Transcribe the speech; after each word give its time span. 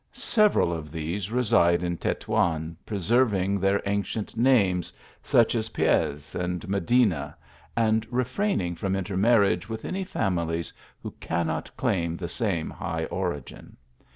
Several 0.13 0.73
of 0.73 0.91
these 0.91 1.29
reside 1.29 1.83
in 1.83 1.95
Tetuan, 1.95 2.75
preserving 2.87 3.59
their 3.59 3.79
ancient 3.85 4.35
names, 4.35 4.91
such 5.21 5.53
as 5.53 5.69
Paez, 5.69 6.33
and 6.33 6.67
Medina, 6.67 7.37
and 7.77 8.07
refraining 8.11 8.73
from 8.73 8.95
inter 8.95 9.15
marriage 9.15 9.69
with 9.69 9.85
any 9.85 10.03
families 10.03 10.73
who 11.03 11.11
cannot 11.19 11.77
claim 11.77 12.17
the 12.17 12.27
same 12.27 12.71
high 12.71 13.05
origin. 13.11 13.77